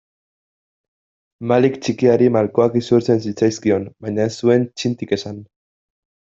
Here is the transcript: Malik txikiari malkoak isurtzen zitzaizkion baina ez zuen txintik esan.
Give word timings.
Malik 1.51 1.77
txikiari 1.87 2.31
malkoak 2.39 2.79
isurtzen 2.83 3.23
zitzaizkion 3.27 3.87
baina 4.07 4.29
ez 4.33 4.35
zuen 4.43 4.69
txintik 4.75 5.17
esan. 5.23 5.41